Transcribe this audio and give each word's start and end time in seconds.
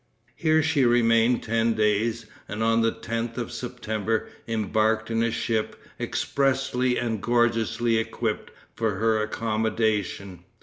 Here 0.35 0.63
she 0.63 0.83
remained 0.83 1.43
ten 1.43 1.75
days, 1.75 2.25
and 2.47 2.63
on 2.63 2.81
the 2.81 2.91
10th 2.91 3.37
of 3.37 3.51
September 3.51 4.29
embarked 4.47 5.11
in 5.11 5.21
a 5.21 5.29
ship 5.29 5.75
expressly 5.99 6.97
and 6.97 7.21
gorgeously 7.21 7.99
equipped 7.99 8.49
for 8.75 8.95
her 8.95 9.21
accommodation. 9.21 10.39